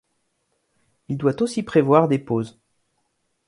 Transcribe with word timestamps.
Il 1.09 1.17
doit 1.19 1.43
aussi 1.43 1.61
prévoir 1.61 2.07
des 2.07 2.17
pauses. 2.17 2.59